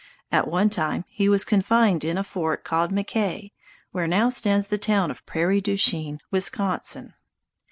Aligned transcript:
At 0.31 0.47
one 0.47 0.71
time 0.71 1.05
he 1.09 1.29
was 1.29 1.45
confined 1.45 2.03
in 2.03 2.17
a 2.17 2.23
fort 2.23 2.63
called 2.63 2.91
McKay, 2.91 3.51
where 3.91 4.07
now 4.07 4.29
stands 4.29 4.69
the 4.69 4.79
town 4.79 5.11
of 5.11 5.23
Prairie 5.27 5.61
du 5.61 5.77
Chien, 5.77 6.17
Wisconsin. 6.31 7.13